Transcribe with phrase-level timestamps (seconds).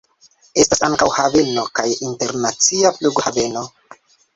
[0.63, 3.69] Estas ankaŭ haveno kaj internacia flughaveno.